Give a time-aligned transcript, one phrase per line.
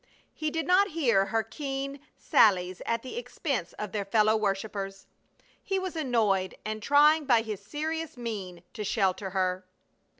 [0.33, 5.05] He did not hear her keen sallies at the expense of their fellow worshipers.
[5.63, 9.63] He was annoyed and trying by his serious mien to shelter her.